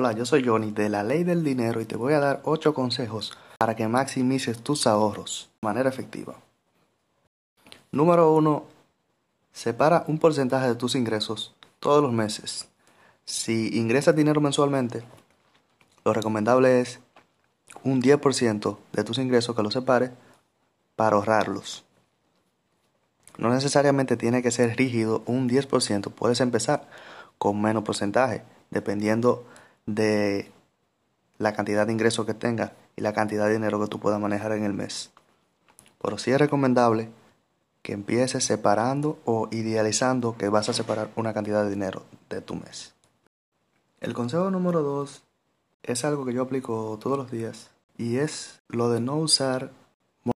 Hola, 0.00 0.12
yo 0.12 0.24
soy 0.24 0.46
Johnny 0.46 0.70
de 0.70 0.88
la 0.88 1.02
Ley 1.02 1.24
del 1.24 1.42
Dinero 1.42 1.80
y 1.80 1.84
te 1.84 1.96
voy 1.96 2.12
a 2.12 2.20
dar 2.20 2.40
8 2.44 2.72
consejos 2.72 3.36
para 3.58 3.74
que 3.74 3.88
maximices 3.88 4.62
tus 4.62 4.86
ahorros 4.86 5.50
de 5.60 5.66
manera 5.66 5.88
efectiva. 5.88 6.36
Número 7.90 8.32
1. 8.32 8.64
Separa 9.52 10.04
un 10.06 10.20
porcentaje 10.20 10.68
de 10.68 10.76
tus 10.76 10.94
ingresos 10.94 11.52
todos 11.80 12.00
los 12.00 12.12
meses. 12.12 12.68
Si 13.24 13.76
ingresas 13.76 14.14
dinero 14.14 14.40
mensualmente, 14.40 15.02
lo 16.04 16.12
recomendable 16.12 16.80
es 16.80 17.00
un 17.82 18.00
10% 18.00 18.78
de 18.92 19.02
tus 19.02 19.18
ingresos 19.18 19.56
que 19.56 19.64
los 19.64 19.72
separes 19.72 20.12
para 20.94 21.16
ahorrarlos. 21.16 21.84
No 23.36 23.52
necesariamente 23.52 24.16
tiene 24.16 24.44
que 24.44 24.52
ser 24.52 24.76
rígido 24.76 25.24
un 25.26 25.48
10%, 25.48 26.12
puedes 26.12 26.40
empezar 26.40 26.88
con 27.36 27.60
menos 27.60 27.82
porcentaje, 27.82 28.44
dependiendo 28.70 29.44
de 29.88 30.52
la 31.38 31.54
cantidad 31.54 31.86
de 31.86 31.92
ingresos 31.92 32.26
que 32.26 32.34
tengas 32.34 32.72
y 32.94 33.00
la 33.00 33.14
cantidad 33.14 33.46
de 33.46 33.54
dinero 33.54 33.80
que 33.80 33.88
tú 33.88 33.98
puedas 33.98 34.20
manejar 34.20 34.52
en 34.52 34.64
el 34.64 34.74
mes. 34.74 35.10
Pero 36.00 36.18
sí 36.18 36.30
es 36.30 36.38
recomendable 36.38 37.08
que 37.82 37.94
empieces 37.94 38.44
separando 38.44 39.18
o 39.24 39.48
idealizando 39.50 40.36
que 40.36 40.50
vas 40.50 40.68
a 40.68 40.74
separar 40.74 41.10
una 41.16 41.32
cantidad 41.32 41.64
de 41.64 41.70
dinero 41.70 42.02
de 42.28 42.42
tu 42.42 42.54
mes. 42.54 42.94
El 44.00 44.12
consejo 44.12 44.50
número 44.50 44.82
2 44.82 45.22
es 45.84 46.04
algo 46.04 46.26
que 46.26 46.34
yo 46.34 46.42
aplico 46.42 46.98
todos 47.00 47.16
los 47.16 47.30
días 47.30 47.70
y 47.96 48.18
es 48.18 48.60
lo 48.68 48.90
de 48.90 49.00
no 49.00 49.16
usar 49.16 49.72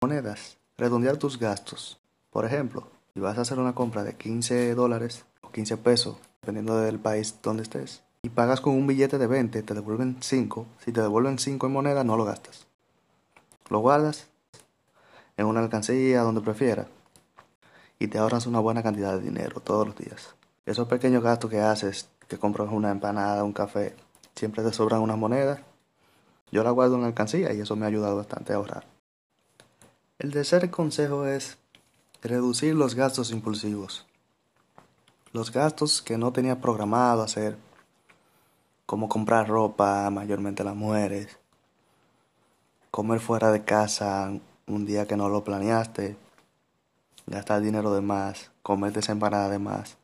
monedas, 0.01 0.57
redondear 0.77 1.17
tus 1.17 1.37
gastos. 1.37 1.99
Por 2.31 2.45
ejemplo, 2.45 2.87
si 3.13 3.19
vas 3.19 3.37
a 3.37 3.41
hacer 3.41 3.59
una 3.59 3.75
compra 3.75 4.03
de 4.03 4.15
15 4.15 4.73
dólares 4.73 5.25
o 5.41 5.51
15 5.51 5.77
pesos, 5.77 6.17
dependiendo 6.41 6.77
del 6.77 6.97
país 6.99 7.35
donde 7.43 7.63
estés, 7.63 8.01
y 8.23 8.29
pagas 8.29 8.61
con 8.61 8.73
un 8.73 8.87
billete 8.87 9.17
de 9.17 9.27
20, 9.27 9.61
te 9.61 9.73
devuelven 9.73 10.17
5. 10.21 10.65
Si 10.83 10.91
te 10.91 11.01
devuelven 11.01 11.37
5 11.37 11.67
en 11.67 11.73
moneda, 11.73 12.03
no 12.03 12.17
lo 12.17 12.25
gastas. 12.25 12.65
Lo 13.69 13.79
guardas 13.79 14.27
en 15.37 15.45
una 15.45 15.59
alcancía, 15.59 16.21
donde 16.21 16.41
prefieras, 16.41 16.87
y 17.99 18.07
te 18.07 18.17
ahorras 18.17 18.47
una 18.47 18.59
buena 18.59 18.81
cantidad 18.81 19.13
de 19.13 19.21
dinero 19.21 19.59
todos 19.59 19.87
los 19.87 19.97
días. 19.97 20.35
Esos 20.65 20.87
pequeños 20.87 21.21
gastos 21.21 21.51
que 21.51 21.59
haces, 21.59 22.09
que 22.27 22.39
compras 22.39 22.69
una 22.71 22.91
empanada, 22.91 23.43
un 23.43 23.53
café, 23.53 23.95
siempre 24.35 24.63
te 24.63 24.71
sobran 24.71 25.01
unas 25.01 25.17
monedas. 25.17 25.59
Yo 26.51 26.63
la 26.63 26.71
guardo 26.71 26.95
en 26.95 27.01
la 27.01 27.07
alcancía 27.07 27.51
y 27.53 27.59
eso 27.59 27.75
me 27.75 27.85
ha 27.85 27.89
ayudado 27.89 28.15
bastante 28.15 28.53
a 28.53 28.55
ahorrar. 28.55 28.85
El 30.17 30.31
tercer 30.31 30.69
consejo 30.71 31.25
es 31.27 31.57
Reducir 32.23 32.73
los 32.73 32.95
gastos 32.95 33.31
impulsivos. 33.31 34.05
Los 35.33 35.51
gastos 35.51 36.01
que 36.01 36.17
no 36.17 36.31
tenía 36.31 36.61
programado 36.61 37.21
hacer, 37.21 37.57
como 38.85 39.09
comprar 39.09 39.47
ropa, 39.47 40.09
mayormente 40.09 40.63
las 40.63 40.75
mujeres, 40.75 41.39
comer 42.91 43.19
fuera 43.19 43.51
de 43.51 43.63
casa 43.63 44.31
un 44.67 44.85
día 44.85 45.07
que 45.07 45.17
no 45.17 45.29
lo 45.29 45.43
planeaste, 45.43 46.17
gastar 47.25 47.61
dinero 47.61 47.93
de 47.93 48.01
más, 48.01 48.51
comer 48.61 48.93
desempanada 48.93 49.49
de 49.49 49.59
más. 49.59 49.97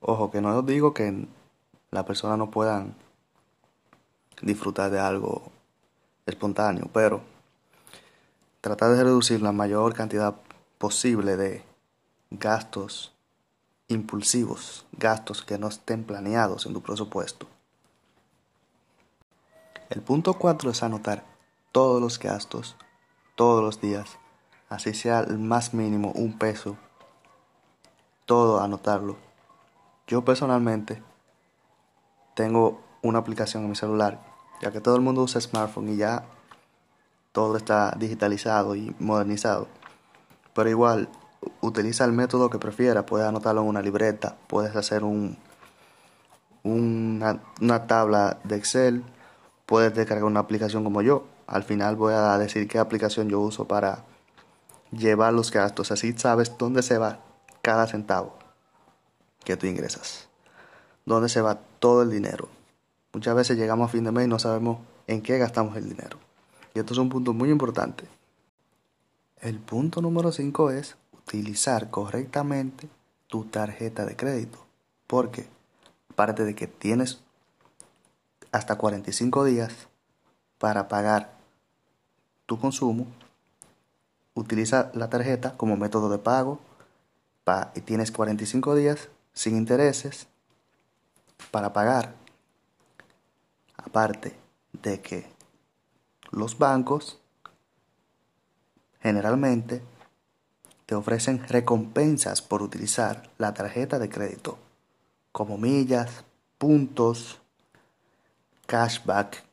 Ojo, 0.00 0.30
que 0.30 0.40
no 0.40 0.62
digo 0.62 0.94
que 0.94 1.26
la 1.90 2.04
persona 2.04 2.36
no 2.36 2.50
puedan 2.50 2.94
disfrutar 4.42 4.90
de 4.90 5.00
algo 5.00 5.50
espontáneo, 6.26 6.88
pero 6.92 7.22
tratar 8.60 8.90
de 8.90 9.02
reducir 9.02 9.40
la 9.42 9.52
mayor 9.52 9.94
cantidad 9.94 10.34
posible 10.78 11.36
de 11.36 11.64
gastos 12.30 13.15
impulsivos, 13.88 14.86
gastos 14.92 15.42
que 15.42 15.58
no 15.58 15.68
estén 15.68 16.04
planeados 16.04 16.66
en 16.66 16.72
tu 16.72 16.82
presupuesto. 16.82 17.46
El 19.90 20.02
punto 20.02 20.34
4 20.34 20.70
es 20.70 20.82
anotar 20.82 21.24
todos 21.70 22.00
los 22.00 22.18
gastos, 22.18 22.76
todos 23.36 23.62
los 23.62 23.80
días, 23.80 24.18
así 24.68 24.94
sea 24.94 25.20
el 25.20 25.38
más 25.38 25.74
mínimo, 25.74 26.10
un 26.12 26.36
peso, 26.38 26.76
todo 28.24 28.60
anotarlo. 28.60 29.16
Yo 30.08 30.24
personalmente 30.24 31.02
tengo 32.34 32.80
una 33.02 33.20
aplicación 33.20 33.62
en 33.62 33.70
mi 33.70 33.76
celular, 33.76 34.20
ya 34.60 34.72
que 34.72 34.80
todo 34.80 34.96
el 34.96 35.02
mundo 35.02 35.22
usa 35.22 35.40
smartphone 35.40 35.90
y 35.90 35.96
ya 35.96 36.24
todo 37.30 37.56
está 37.56 37.94
digitalizado 37.96 38.74
y 38.74 38.96
modernizado. 38.98 39.68
Pero 40.54 40.70
igual, 40.70 41.08
utiliza 41.60 42.04
el 42.04 42.12
método 42.12 42.50
que 42.50 42.58
prefieras. 42.58 43.04
Puedes 43.04 43.26
anotarlo 43.26 43.62
en 43.62 43.68
una 43.68 43.82
libreta, 43.82 44.36
puedes 44.46 44.74
hacer 44.76 45.04
un, 45.04 45.36
una, 46.62 47.40
una 47.60 47.86
tabla 47.86 48.38
de 48.44 48.56
Excel, 48.56 49.04
puedes 49.66 49.94
descargar 49.94 50.24
una 50.24 50.40
aplicación 50.40 50.84
como 50.84 51.02
yo. 51.02 51.24
Al 51.46 51.62
final 51.62 51.96
voy 51.96 52.14
a 52.14 52.36
decir 52.38 52.66
qué 52.68 52.78
aplicación 52.78 53.28
yo 53.28 53.40
uso 53.40 53.66
para 53.66 54.04
llevar 54.90 55.32
los 55.32 55.50
gastos. 55.50 55.90
Así 55.90 56.12
sabes 56.16 56.56
dónde 56.58 56.82
se 56.82 56.98
va 56.98 57.20
cada 57.62 57.86
centavo 57.86 58.36
que 59.44 59.56
tú 59.56 59.66
ingresas. 59.66 60.28
Dónde 61.04 61.28
se 61.28 61.40
va 61.40 61.60
todo 61.78 62.02
el 62.02 62.10
dinero. 62.10 62.48
Muchas 63.12 63.34
veces 63.34 63.56
llegamos 63.56 63.88
a 63.88 63.92
fin 63.92 64.04
de 64.04 64.12
mes 64.12 64.26
y 64.26 64.28
no 64.28 64.38
sabemos 64.38 64.78
en 65.06 65.22
qué 65.22 65.38
gastamos 65.38 65.76
el 65.76 65.88
dinero. 65.88 66.18
Y 66.74 66.80
esto 66.80 66.92
es 66.92 66.98
un 66.98 67.08
punto 67.08 67.32
muy 67.32 67.50
importante. 67.50 68.04
El 69.40 69.58
punto 69.60 70.02
número 70.02 70.32
5 70.32 70.70
es 70.72 70.96
utilizar 71.26 71.90
correctamente 71.90 72.88
tu 73.26 73.44
tarjeta 73.44 74.04
de 74.04 74.16
crédito. 74.16 74.64
Porque, 75.06 75.48
aparte 76.10 76.44
de 76.44 76.54
que 76.54 76.66
tienes 76.66 77.20
hasta 78.52 78.76
45 78.76 79.44
días 79.44 79.72
para 80.58 80.88
pagar 80.88 81.32
tu 82.46 82.58
consumo, 82.58 83.06
utiliza 84.34 84.90
la 84.94 85.10
tarjeta 85.10 85.56
como 85.56 85.76
método 85.76 86.08
de 86.08 86.18
pago 86.18 86.60
y 87.74 87.80
tienes 87.80 88.10
45 88.10 88.74
días 88.74 89.08
sin 89.32 89.56
intereses 89.56 90.26
para 91.50 91.72
pagar. 91.72 92.14
Aparte 93.76 94.36
de 94.72 95.00
que 95.00 95.30
los 96.30 96.58
bancos 96.58 97.20
Generalmente 99.06 99.82
te 100.86 100.94
ofrecen 100.94 101.46
recompensas 101.48 102.42
por 102.42 102.62
utilizar 102.62 103.28
la 103.38 103.52
tarjeta 103.54 103.98
de 103.98 104.08
crédito, 104.08 104.56
como 105.32 105.58
millas, 105.58 106.24
puntos, 106.58 107.40
cashback 108.66 109.44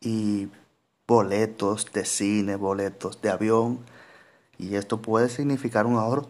y 0.00 0.48
boletos 1.06 1.90
de 1.92 2.04
cine, 2.04 2.56
boletos 2.56 3.20
de 3.22 3.30
avión. 3.30 3.80
Y 4.58 4.76
esto 4.76 5.00
puede 5.00 5.28
significar 5.28 5.86
un 5.86 5.96
ahorro 5.96 6.28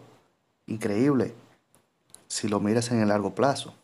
increíble 0.65 1.35
si 2.27 2.47
lo 2.47 2.59
miras 2.59 2.91
en 2.91 3.01
el 3.01 3.09
largo 3.09 3.35
plazo. 3.35 3.75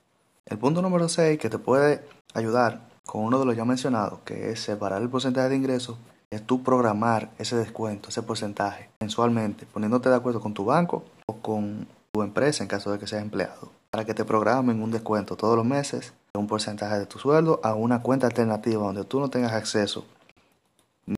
El 0.46 0.58
punto 0.58 0.82
número 0.82 1.10
6 1.10 1.38
que 1.38 1.50
te 1.50 1.60
puede 1.60 2.04
ayudar 2.34 2.90
con 3.06 3.24
uno 3.24 3.40
de 3.40 3.46
los 3.46 3.56
ya 3.56 3.66
mencionados, 3.66 4.20
que 4.22 4.52
es 4.52 4.62
separar 4.62 5.02
el 5.02 5.10
porcentaje 5.10 5.50
de 5.50 5.56
ingresos 5.56 5.98
es 6.32 6.46
tú 6.46 6.64
programar 6.64 7.32
ese 7.40 7.56
descuento, 7.56 8.10
ese 8.10 8.22
porcentaje 8.22 8.90
mensualmente, 9.00 9.66
poniéndote 9.66 10.10
de 10.10 10.16
acuerdo 10.16 10.40
con 10.40 10.54
tu 10.54 10.66
banco 10.66 11.04
o 11.26 11.38
con 11.38 11.88
tu 12.12 12.22
empresa 12.22 12.64
en 12.64 12.70
caso 12.70 12.92
de 12.92 13.00
que 13.00 13.08
seas 13.08 13.24
empleado, 13.24 13.72
para 13.90 14.06
que 14.06 14.14
te 14.14 14.26
programen 14.26 14.82
un 14.82 14.92
descuento 14.92 15.36
todos 15.36 15.56
los 15.56 15.66
meses 15.66 16.14
de 16.34 16.40
un 16.40 16.48
porcentaje 16.48 17.00
de 17.00 17.06
tu 17.06 17.18
sueldo 17.18 17.60
a 17.64 17.74
una 17.74 18.02
cuenta 18.02 18.28
alternativa 18.28 18.84
donde 18.84 19.06
tú 19.06 19.20
no 19.20 19.30
tengas 19.30 19.54
acceso 19.54 20.06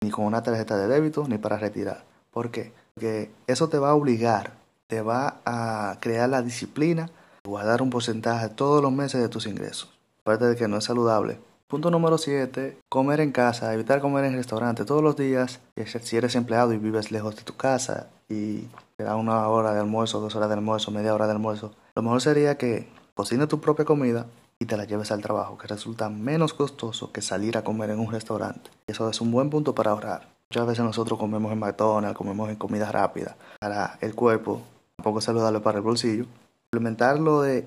ni 0.02 0.10
con 0.10 0.26
una 0.26 0.42
tarjeta 0.42 0.78
de 0.78 0.88
débito 0.88 1.28
ni 1.28 1.38
para 1.38 1.58
retirar. 1.58 2.06
¿Por 2.32 2.50
qué? 2.50 2.72
Porque 2.94 3.30
eso 3.48 3.68
te 3.68 3.78
va 3.78 3.90
a 3.90 3.96
obligar, 3.96 4.54
te 4.88 5.02
va 5.02 5.42
a 5.46 5.98
crear 6.00 6.30
la 6.30 6.42
disciplina 6.42 7.08
de 7.44 7.50
guardar 7.50 7.82
un 7.82 7.90
porcentaje 7.90 8.48
todos 8.48 8.82
los 8.82 8.94
meses 8.94 9.22
de 9.22 9.28
tus 9.28 9.48
ingresos. 9.48 9.92
Aparte 10.22 10.46
de 10.46 10.56
que 10.56 10.70
no 10.70 10.78
es 10.78 10.86
saludable 10.86 11.40
Punto 11.72 11.90
número 11.90 12.18
7. 12.18 12.80
Comer 12.90 13.22
en 13.22 13.32
casa. 13.32 13.74
Evitar 13.74 14.02
comer 14.02 14.26
en 14.26 14.34
restaurante 14.34 14.84
todos 14.84 15.02
los 15.02 15.16
días. 15.16 15.62
Si 16.02 16.18
eres 16.18 16.36
empleado 16.36 16.74
y 16.74 16.78
vives 16.78 17.12
lejos 17.12 17.38
de 17.38 17.44
tu 17.44 17.56
casa 17.56 18.10
y 18.28 18.68
te 18.98 19.06
da 19.06 19.16
una 19.16 19.48
hora 19.48 19.74
de 19.74 19.80
almuerzo, 19.80 20.20
dos 20.20 20.36
horas 20.36 20.50
de 20.50 20.56
almuerzo, 20.56 20.92
media 20.92 21.14
hora 21.14 21.28
de 21.28 21.32
almuerzo, 21.32 21.72
lo 21.96 22.02
mejor 22.02 22.22
sería 22.22 22.58
que 22.58 22.90
cocines 23.14 23.48
tu 23.48 23.62
propia 23.62 23.86
comida 23.86 24.26
y 24.60 24.66
te 24.66 24.76
la 24.76 24.84
lleves 24.84 25.14
al 25.14 25.22
trabajo, 25.22 25.58
que 25.58 25.68
resulta 25.68 26.10
menos 26.10 26.54
costoso 26.54 27.14
que 27.14 27.22
salir 27.22 27.58
a 27.58 27.64
comer 27.64 27.92
en 27.92 28.02
un 28.02 28.12
restaurante. 28.12 28.70
Y 28.86 28.92
eso 28.92 29.10
es 29.10 29.22
un 29.22 29.32
buen 29.32 29.50
punto 29.50 29.74
para 29.74 29.92
ahorrar. 29.92 30.28
Muchas 30.50 30.68
veces 30.68 30.84
nosotros 30.84 31.18
comemos 31.18 31.54
en 31.54 31.60
McDonald's, 31.60 32.18
comemos 32.18 32.50
en 32.50 32.58
comida 32.58 32.92
rápida 32.92 33.38
para 33.62 33.98
el 34.02 34.14
cuerpo, 34.14 34.62
poco 35.02 35.22
saludable 35.22 35.62
para 35.62 35.78
el 35.78 35.86
bolsillo. 35.86 36.26
Implementar 36.74 37.18
lo 37.18 37.42
de 37.42 37.66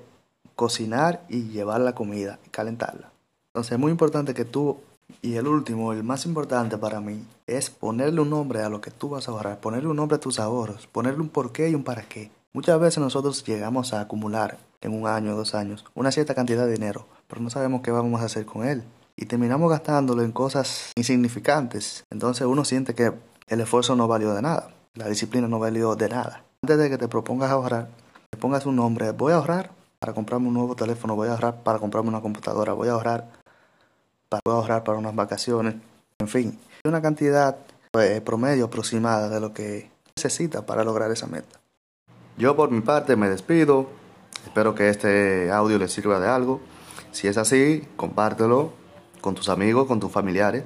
cocinar 0.55 1.23
y 1.27 1.47
llevar 1.47 1.81
la 1.81 1.95
comida 1.95 2.37
y 2.45 2.49
calentarla. 2.49 3.14
Entonces 3.55 3.71
es 3.71 3.79
muy 3.79 3.91
importante 3.93 4.33
que 4.33 4.43
tú, 4.43 4.79
y 5.21 5.35
el 5.35 5.47
último, 5.47 5.93
el 5.93 6.03
más 6.03 6.25
importante 6.25 6.77
para 6.77 6.99
mí, 6.99 7.25
es 7.47 7.69
ponerle 7.69 8.19
un 8.19 8.29
nombre 8.29 8.61
a 8.61 8.67
lo 8.67 8.81
que 8.81 8.91
tú 8.91 9.07
vas 9.07 9.29
a 9.29 9.31
ahorrar, 9.31 9.61
ponerle 9.61 9.87
un 9.87 9.95
nombre 9.95 10.17
a 10.17 10.19
tus 10.19 10.41
ahorros, 10.41 10.87
ponerle 10.87 11.21
un 11.21 11.29
porqué 11.29 11.69
y 11.69 11.73
un 11.73 11.85
para 11.85 12.01
qué. 12.01 12.31
Muchas 12.51 12.77
veces 12.81 12.97
nosotros 12.97 13.45
llegamos 13.45 13.93
a 13.93 14.01
acumular 14.01 14.57
en 14.81 14.93
un 14.93 15.07
año 15.07 15.37
dos 15.37 15.55
años 15.55 15.85
una 15.95 16.11
cierta 16.11 16.35
cantidad 16.35 16.65
de 16.65 16.73
dinero, 16.73 17.05
pero 17.29 17.39
no 17.39 17.49
sabemos 17.49 17.79
qué 17.81 17.91
vamos 17.91 18.19
a 18.19 18.25
hacer 18.25 18.45
con 18.45 18.67
él. 18.67 18.83
Y 19.15 19.25
terminamos 19.25 19.71
gastándolo 19.71 20.21
en 20.21 20.33
cosas 20.33 20.91
insignificantes. 20.97 22.03
Entonces 22.09 22.45
uno 22.45 22.65
siente 22.65 22.93
que 22.93 23.13
el 23.47 23.61
esfuerzo 23.61 23.95
no 23.95 24.09
valió 24.09 24.33
de 24.33 24.41
nada, 24.41 24.71
la 24.95 25.07
disciplina 25.07 25.47
no 25.47 25.59
valió 25.59 25.95
de 25.95 26.09
nada. 26.09 26.43
Antes 26.61 26.77
de 26.77 26.89
que 26.89 26.97
te 26.97 27.07
propongas 27.07 27.51
ahorrar, 27.51 27.87
te 28.29 28.37
pongas 28.37 28.65
un 28.65 28.75
nombre, 28.75 29.11
voy 29.11 29.31
a 29.31 29.37
ahorrar 29.37 29.71
para 29.99 30.13
comprarme 30.13 30.49
un 30.49 30.55
nuevo 30.55 30.75
teléfono, 30.75 31.15
voy 31.15 31.29
a 31.29 31.31
ahorrar 31.31 31.63
para 31.63 31.79
comprarme 31.79 32.09
una 32.09 32.19
computadora, 32.19 32.73
voy 32.73 32.89
a 32.89 32.91
ahorrar 32.91 33.44
para, 34.29 34.41
a 34.45 34.51
ahorrar 34.51 34.83
para 34.83 34.97
unas 34.97 35.15
vacaciones, 35.15 35.75
en 36.19 36.27
fin, 36.27 36.59
una 36.83 37.01
cantidad 37.01 37.57
pues, 37.91 38.21
promedio 38.21 38.65
aproximada 38.65 39.29
de 39.29 39.39
lo 39.39 39.53
que 39.53 39.89
necesita 40.15 40.65
para 40.65 40.83
lograr 40.83 41.11
esa 41.11 41.27
meta. 41.27 41.59
Yo 42.37 42.55
por 42.55 42.71
mi 42.71 42.81
parte 42.81 43.15
me 43.15 43.29
despido, 43.29 43.89
espero 44.45 44.75
que 44.75 44.89
este 44.89 45.51
audio 45.51 45.77
les 45.77 45.91
sirva 45.91 46.19
de 46.19 46.27
algo. 46.27 46.61
Si 47.11 47.27
es 47.27 47.37
así, 47.37 47.87
compártelo 47.95 48.73
con 49.21 49.35
tus 49.35 49.49
amigos, 49.49 49.87
con 49.87 49.99
tus 49.99 50.11
familiares 50.11 50.63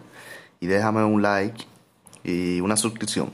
y 0.59 0.67
déjame 0.67 1.03
un 1.03 1.21
like 1.21 1.65
y 2.23 2.59
una 2.61 2.75
suscripción. 2.75 3.31